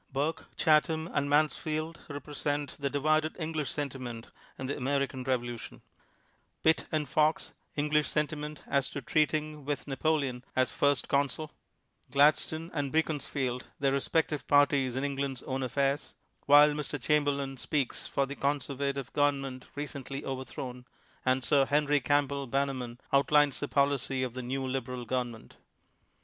[0.11, 5.81] Burke, Chatham and ]\Iansfield represent the divided English sentiment in the American Rev olution;
[6.63, 11.51] Pitt and Fox, English sentiment as to treating with Napoleon as First Consul;
[12.09, 16.15] Glad stone and Beaconsfield, their respective parties in England's own affairs;
[16.47, 16.99] while Mr.
[16.99, 20.85] Chamber lain speaks for the conservative government re cently overthrown;
[21.23, 25.57] and Sir Henry Campbell Bannerman outlines the policy of the new Lib eral government.